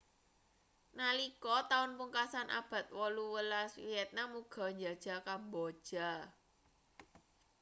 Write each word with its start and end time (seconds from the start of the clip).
nalika 0.97 1.55
taun 1.69 1.91
pungkasan 1.97 2.49
abad 2.59 2.85
18 2.89 3.85
vietnam 3.87 4.29
uga 4.41 4.65
njajah 4.77 5.19
kamboja 5.27 6.09